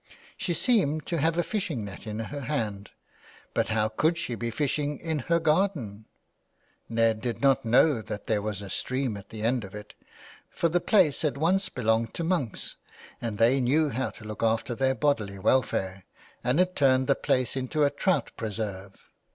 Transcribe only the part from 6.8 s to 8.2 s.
Ned did not know